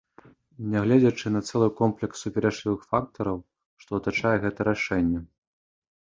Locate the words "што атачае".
3.83-4.33